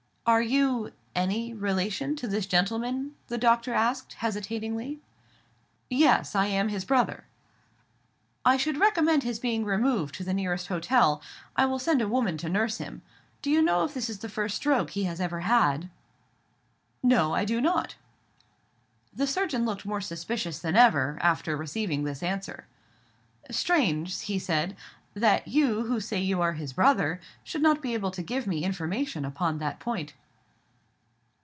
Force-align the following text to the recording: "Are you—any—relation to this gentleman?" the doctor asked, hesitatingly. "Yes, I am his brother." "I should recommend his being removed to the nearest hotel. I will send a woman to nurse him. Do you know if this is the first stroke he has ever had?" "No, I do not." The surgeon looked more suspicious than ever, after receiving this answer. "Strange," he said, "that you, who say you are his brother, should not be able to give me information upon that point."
"Are 0.23 0.41
you—any—relation 0.43 2.15
to 2.15 2.27
this 2.27 2.45
gentleman?" 2.45 3.15
the 3.27 3.39
doctor 3.39 3.73
asked, 3.73 4.13
hesitatingly. 4.13 5.01
"Yes, 5.89 6.35
I 6.35 6.45
am 6.45 6.69
his 6.69 6.85
brother." 6.85 7.25
"I 8.45 8.55
should 8.55 8.77
recommend 8.77 9.23
his 9.23 9.39
being 9.39 9.65
removed 9.65 10.15
to 10.15 10.23
the 10.23 10.33
nearest 10.33 10.67
hotel. 10.67 11.21
I 11.57 11.65
will 11.65 11.79
send 11.79 12.01
a 12.01 12.07
woman 12.07 12.37
to 12.37 12.49
nurse 12.49 12.77
him. 12.77 13.01
Do 13.41 13.49
you 13.49 13.61
know 13.61 13.83
if 13.83 13.93
this 13.93 14.09
is 14.09 14.19
the 14.19 14.29
first 14.29 14.55
stroke 14.55 14.91
he 14.91 15.03
has 15.03 15.19
ever 15.19 15.41
had?" 15.41 15.89
"No, 17.03 17.33
I 17.33 17.43
do 17.43 17.59
not." 17.59 17.95
The 19.11 19.27
surgeon 19.27 19.65
looked 19.65 19.85
more 19.85 20.01
suspicious 20.01 20.59
than 20.59 20.77
ever, 20.77 21.17
after 21.19 21.57
receiving 21.57 22.03
this 22.03 22.23
answer. 22.23 22.67
"Strange," 23.49 24.21
he 24.21 24.39
said, 24.39 24.77
"that 25.13 25.45
you, 25.45 25.87
who 25.87 25.99
say 25.99 26.21
you 26.21 26.39
are 26.39 26.53
his 26.53 26.71
brother, 26.71 27.19
should 27.43 27.61
not 27.61 27.81
be 27.81 27.93
able 27.93 28.11
to 28.11 28.23
give 28.23 28.47
me 28.47 28.63
information 28.63 29.25
upon 29.25 29.57
that 29.57 29.77
point." 29.77 30.13